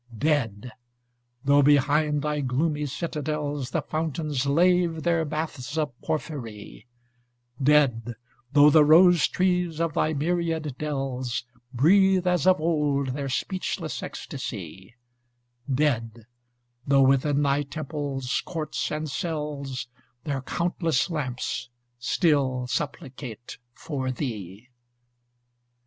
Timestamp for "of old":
12.47-13.09